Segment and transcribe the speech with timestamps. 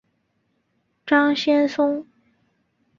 [1.05, 2.07] 张先松。